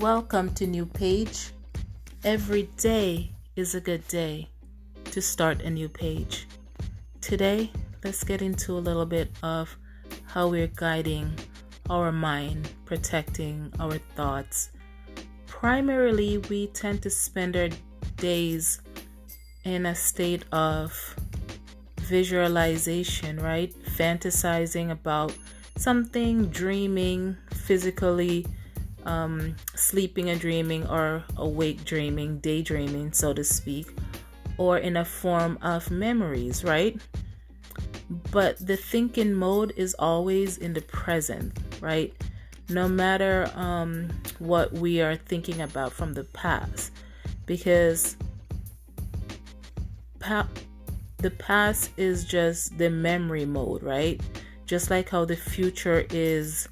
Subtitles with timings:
[0.00, 1.50] Welcome to New Page.
[2.24, 4.48] Every day is a good day
[5.10, 6.48] to start a new page.
[7.20, 7.70] Today,
[8.02, 9.76] let's get into a little bit of
[10.24, 11.34] how we're guiding
[11.90, 14.70] our mind, protecting our thoughts.
[15.46, 17.68] Primarily, we tend to spend our
[18.16, 18.80] days
[19.64, 21.14] in a state of
[22.00, 23.70] visualization, right?
[23.98, 25.36] Fantasizing about
[25.76, 28.46] something, dreaming, physically
[29.06, 33.88] um, sleeping and dreaming, or awake dreaming, daydreaming, so to speak,
[34.58, 37.00] or in a form of memories, right?
[38.30, 42.12] But the thinking mode is always in the present, right?
[42.68, 46.92] No matter um, what we are thinking about from the past,
[47.46, 48.16] because
[50.20, 50.48] pa-
[51.18, 54.20] the past is just the memory mode, right?
[54.66, 56.68] Just like how the future is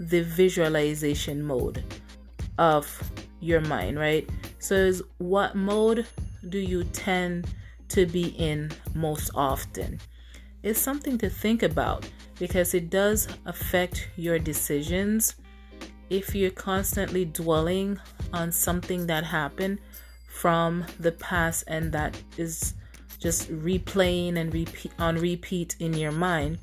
[0.00, 1.84] the visualization mode
[2.58, 2.88] of
[3.40, 4.28] your mind, right?
[4.58, 6.06] So, is what mode
[6.48, 7.46] do you tend
[7.88, 10.00] to be in most often?
[10.62, 15.36] It's something to think about because it does affect your decisions.
[16.08, 17.98] If you're constantly dwelling
[18.32, 19.80] on something that happened
[20.26, 22.74] from the past and that is
[23.18, 26.58] just replaying and repeat on repeat in your mind,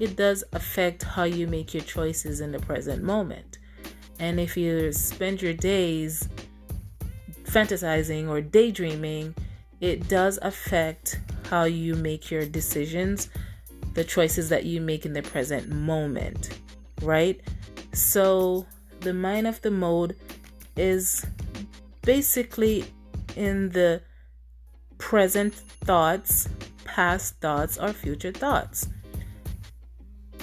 [0.00, 3.58] it does affect how you make your choices in the present moment.
[4.18, 6.28] And if you spend your days
[7.44, 9.34] fantasizing or daydreaming,
[9.80, 11.20] it does affect
[11.50, 13.28] how you make your decisions,
[13.94, 16.58] the choices that you make in the present moment,
[17.02, 17.40] right?
[17.92, 18.66] So,
[19.00, 20.16] the mind of the mode
[20.76, 21.24] is
[22.02, 22.84] basically
[23.36, 24.02] in the
[24.98, 26.48] present thoughts,
[26.84, 28.88] past thoughts, or future thoughts.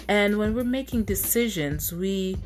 [0.08, 2.38] And when we're making decisions, we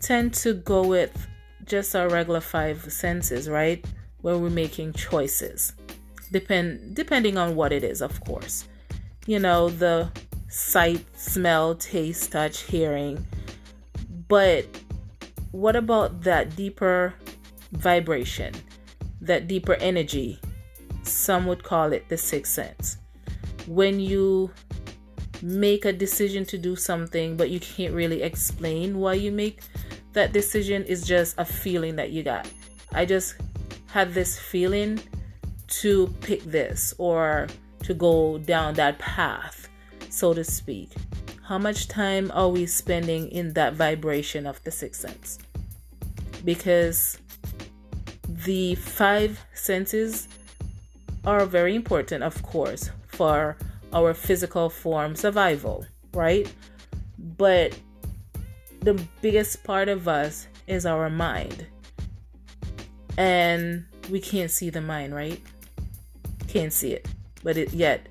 [0.00, 1.26] tend to go with
[1.64, 3.84] just our regular five senses, right?
[4.22, 5.72] Where we're making choices.
[6.32, 8.68] Depend depending on what it is, of course.
[9.26, 10.10] You know, the
[10.48, 13.24] sight, smell, taste, touch, hearing.
[14.28, 14.66] But
[15.50, 17.14] what about that deeper
[17.72, 18.54] vibration,
[19.20, 20.40] that deeper energy?
[21.02, 22.98] Some would call it the sixth sense.
[23.66, 24.50] When you
[25.42, 29.60] make a decision to do something, but you can't really explain why you make
[30.12, 32.48] that decision, is just a feeling that you got.
[32.92, 33.36] I just
[33.86, 35.00] had this feeling
[35.68, 37.46] to pick this or
[37.84, 39.68] to go down that path,
[40.08, 40.90] so to speak.
[41.42, 45.38] How much time are we spending in that vibration of the sixth sense?
[46.44, 47.18] Because
[48.26, 50.28] the five senses
[51.24, 53.56] are very important, of course, for
[53.92, 55.84] our physical form survival,
[56.14, 56.52] right?
[57.36, 57.78] But
[58.80, 61.66] the biggest part of us is our mind.
[63.18, 65.40] And we can't see the mind, right?
[66.48, 67.08] Can't see it.
[67.42, 68.08] But it yet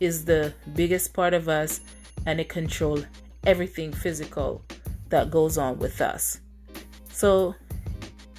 [0.00, 1.80] is the biggest part of us
[2.26, 3.04] and it controls
[3.46, 4.64] everything physical
[5.08, 6.40] that goes on with us.
[7.12, 7.54] So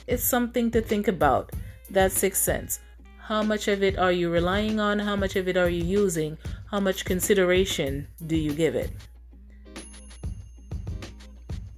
[0.07, 1.51] it's something to think about.
[1.89, 2.79] That sixth sense.
[3.19, 4.99] How much of it are you relying on?
[4.99, 6.37] How much of it are you using?
[6.75, 8.91] How much consideration do you give it?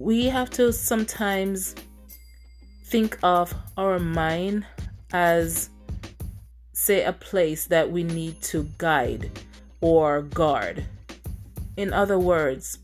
[0.00, 1.76] We have to sometimes
[2.86, 4.66] think of our mind
[5.12, 5.70] as,
[6.72, 9.30] say, a place that we need to guide
[9.80, 10.84] or guard.
[11.76, 12.80] In other words,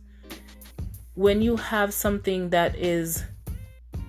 [1.14, 3.24] when you have something that is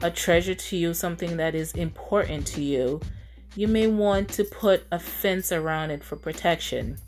[0.04, 3.02] a treasure to you, something that is important to you,
[3.56, 7.00] you may want to put a fence around it for protection.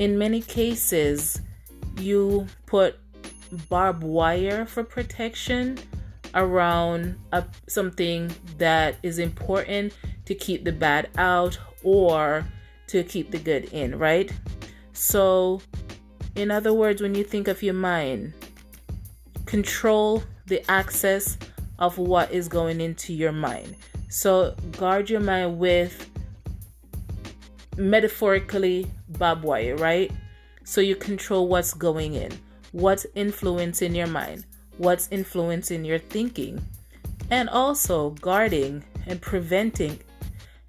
[0.00, 1.42] In many cases,
[1.98, 2.96] you put
[3.68, 5.76] barbed wire for protection
[6.34, 9.92] around a, something that is important
[10.24, 12.46] to keep the bad out or
[12.86, 14.32] to keep the good in, right?
[14.94, 15.60] So,
[16.34, 18.32] in other words, when you think of your mind,
[19.44, 21.36] control the access
[21.78, 23.76] of what is going into your mind.
[24.08, 26.09] So guard your mind with
[27.76, 30.10] metaphorically barbed wire, right?
[30.64, 32.32] So you control what's going in,
[32.72, 34.44] what's influencing your mind,
[34.78, 36.64] what's influencing your thinking,
[37.30, 39.98] and also guarding and preventing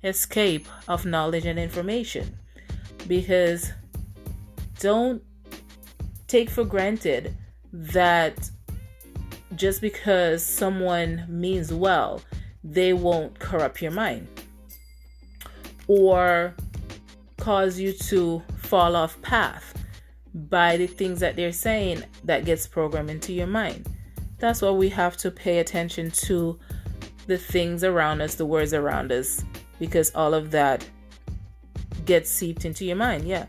[0.03, 2.38] escape of knowledge and information.
[3.07, 3.71] Because
[4.80, 5.21] don't
[6.27, 7.36] take for granted
[7.74, 8.50] that
[9.56, 12.21] just because someone means well
[12.63, 14.27] they won't corrupt your mind
[15.88, 16.56] or
[17.41, 19.73] cause you to fall off path
[20.33, 23.89] by the things that they're saying that gets programmed into your mind.
[24.38, 26.59] That's why we have to pay attention to
[27.25, 29.43] the things around us, the words around us,
[29.79, 30.88] because all of that
[32.05, 33.27] gets seeped into your mind.
[33.27, 33.47] Yeah.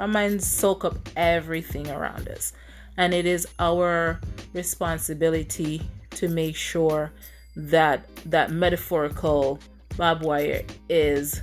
[0.00, 2.52] Our minds soak up everything around us.
[2.96, 4.20] And it is our
[4.52, 5.80] responsibility
[6.10, 7.12] to make sure
[7.54, 9.60] that that metaphorical
[9.96, 11.42] barbed wire is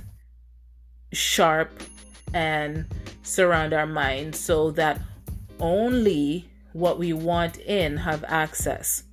[1.12, 1.82] sharp
[2.34, 2.86] and
[3.22, 5.00] surround our mind so that
[5.58, 9.04] only what we want in have access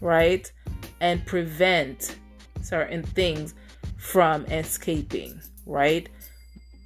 [0.00, 0.52] right?
[1.00, 2.16] And prevent
[2.62, 3.54] certain things
[3.96, 6.08] from escaping right?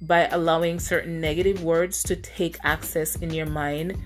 [0.01, 3.97] By allowing certain negative words to take access in your mind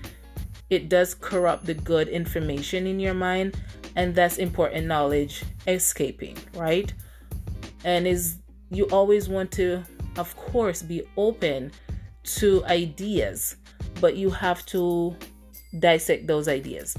[0.70, 3.56] it does corrupt the good information in your mind
[3.96, 6.92] and that's important knowledge escaping right?
[7.84, 8.38] And is
[8.70, 9.84] you always want to
[10.16, 11.70] of course be open
[12.24, 13.56] to ideas
[14.00, 15.14] but you have to
[15.78, 16.96] dissect those ideas.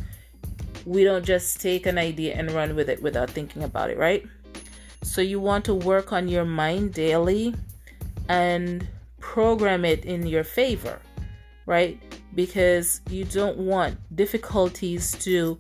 [0.86, 4.26] We don't just take an idea and run with it without thinking about it right?
[5.04, 7.56] So you want to work on your mind daily
[8.30, 8.88] and
[9.20, 11.00] program it in your favor
[11.66, 12.02] right?
[12.36, 15.58] Because you don't want difficulties to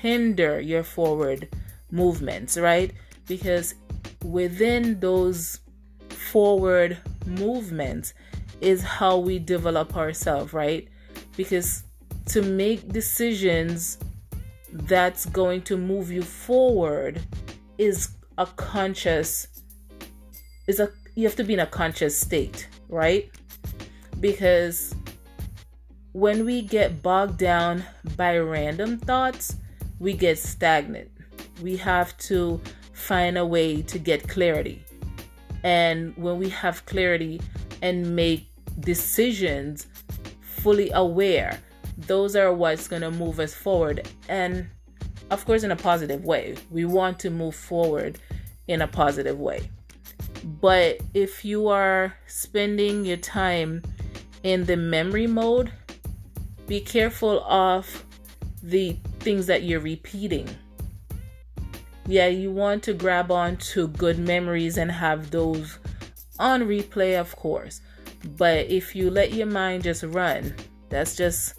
[0.00, 1.48] hinder your forward
[1.90, 2.92] movements, right?
[3.26, 3.74] Because
[4.24, 5.60] within those
[6.32, 6.96] forward
[7.26, 8.14] movement
[8.62, 10.88] is how we develop ourselves, right?
[11.36, 11.84] Because
[12.26, 13.98] to make decisions
[14.72, 17.20] that's going to move you forward
[17.76, 19.46] is a conscious
[20.66, 23.30] is a you have to be in a conscious state, right?
[24.18, 24.94] Because
[26.12, 27.84] when we get bogged down
[28.16, 29.56] by random thoughts,
[29.98, 31.10] we get stagnant.
[31.60, 32.58] We have to
[32.94, 34.82] find a way to get clarity.
[35.64, 37.40] And when we have clarity
[37.82, 38.48] and make
[38.80, 39.86] decisions
[40.40, 41.58] fully aware,
[41.96, 44.08] those are what's going to move us forward.
[44.28, 44.68] And
[45.30, 46.56] of course, in a positive way.
[46.70, 48.18] We want to move forward
[48.68, 49.70] in a positive way.
[50.60, 53.82] But if you are spending your time
[54.42, 55.72] in the memory mode,
[56.66, 58.04] be careful of
[58.62, 60.48] the things that you're repeating.
[62.06, 65.78] Yeah, you want to grab on to good memories and have those
[66.38, 67.80] on replay, of course.
[68.36, 70.54] But if you let your mind just run,
[70.88, 71.54] that's just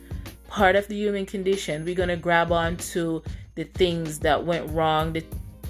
[0.48, 1.86] part of the human condition.
[1.86, 3.24] We're to grab on to
[3.56, 5.24] the things that went wrong, the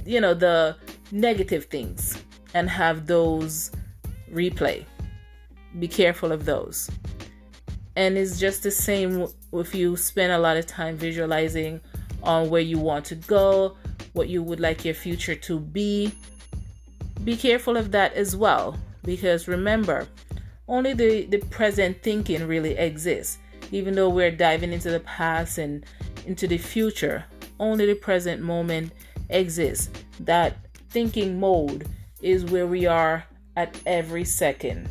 [0.06, 0.76] you know, the
[1.12, 2.22] negative things
[2.54, 3.72] and have those
[4.32, 4.86] replay.
[5.80, 6.90] Be careful of those.
[7.96, 11.80] And it's just the same if you spend a lot of time visualizing
[12.24, 13.78] on where you want to go,
[14.14, 16.12] what you would like your future to be.
[17.24, 20.08] Be careful of that as well because remember,
[20.68, 23.38] only the, the present thinking really exists.
[23.72, 25.86] Even though we're diving into the past and
[26.26, 27.26] into the future,
[27.60, 28.92] only the present moment
[29.30, 29.90] exists.
[30.20, 30.58] That
[30.90, 31.88] thinking mode
[32.22, 33.26] is where we are
[33.56, 34.88] at every second.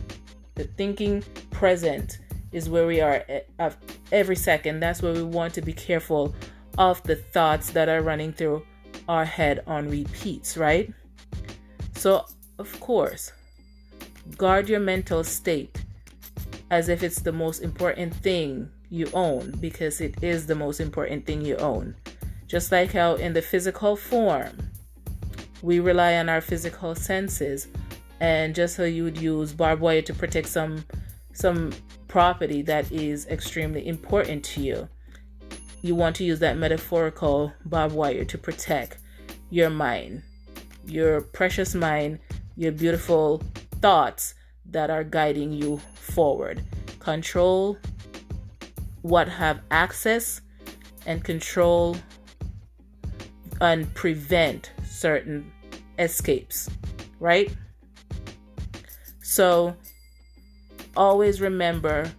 [0.55, 2.19] The thinking present
[2.51, 3.25] is where we are
[3.59, 3.77] at
[4.11, 4.81] every second.
[4.81, 6.35] That's where we want to be careful
[6.77, 8.63] of the thoughts that are running through
[9.13, 10.91] our head on repeats, right?
[11.95, 12.25] So,
[12.59, 13.31] of course,
[14.39, 15.85] guard your mental state
[16.71, 21.27] as if it's the most important thing you own because it is the most important
[21.27, 21.95] thing you own.
[22.47, 24.57] Just like how in the physical form,
[25.61, 27.69] we rely on our physical senses,
[28.21, 30.85] and just how you would use barbed wire to protect some
[31.35, 31.73] some
[32.09, 34.89] property that is extremely important to you.
[35.83, 38.99] You want to use that metaphorical barbed wire to protect
[39.53, 40.23] your mind,
[40.87, 42.19] your precious mind,
[42.57, 43.43] your beautiful
[43.83, 44.35] thoughts
[44.71, 46.63] that are guiding you forward.
[47.01, 47.77] Control
[49.03, 50.41] what have access
[51.05, 51.99] and control
[53.61, 55.53] and prevent certain
[55.99, 56.71] escapes,
[57.21, 57.55] right?
[59.23, 59.77] So
[60.97, 62.11] always remember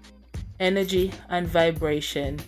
[0.60, 2.40] energy and vibration.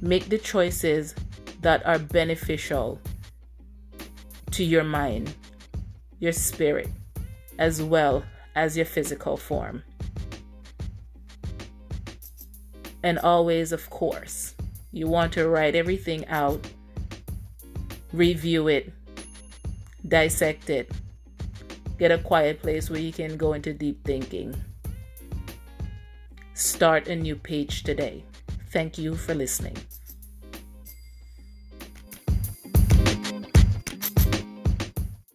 [0.00, 1.16] Make the choices
[1.62, 3.00] that are beneficial
[4.50, 5.34] to your mind,
[6.18, 6.88] your spirit,
[7.58, 8.22] as well
[8.54, 9.82] as your physical form.
[13.02, 14.54] And always, of course,
[14.92, 16.64] you want to write everything out,
[18.12, 18.92] review it,
[20.06, 20.92] dissect it,
[22.02, 24.52] Get a quiet place where you can go into deep thinking.
[26.54, 28.24] Start a new page today.
[28.72, 29.76] Thank you for listening.